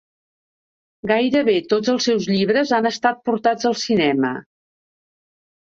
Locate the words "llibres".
2.33-2.75